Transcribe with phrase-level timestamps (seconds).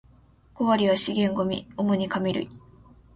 [0.55, 2.49] 五割は資源ゴミ、主に紙類